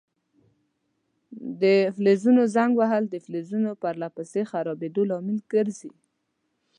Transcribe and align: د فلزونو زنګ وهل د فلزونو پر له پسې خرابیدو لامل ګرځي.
د 1.61 1.63
فلزونو 1.95 2.41
زنګ 2.55 2.73
وهل 2.77 3.03
د 3.09 3.15
فلزونو 3.25 3.71
پر 3.81 3.93
له 4.01 4.07
پسې 4.15 4.41
خرابیدو 4.51 5.01
لامل 5.09 5.37
ګرځي. 5.53 5.91